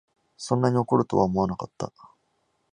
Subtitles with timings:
[0.35, 1.93] そんなに怒るとは思わなかった